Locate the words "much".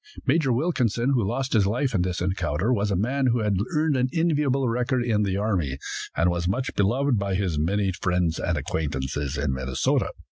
6.47-6.73